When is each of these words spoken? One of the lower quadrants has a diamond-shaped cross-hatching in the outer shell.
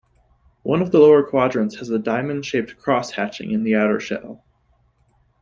One 0.63 0.81
of 0.81 0.89
the 0.89 0.97
lower 0.97 1.21
quadrants 1.21 1.75
has 1.75 1.91
a 1.91 1.99
diamond-shaped 1.99 2.75
cross-hatching 2.77 3.51
in 3.51 3.63
the 3.63 3.75
outer 3.75 3.99
shell. 3.99 4.43